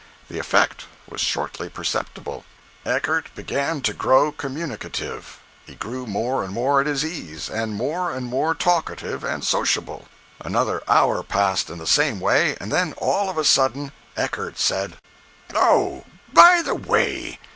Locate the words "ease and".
7.05-7.75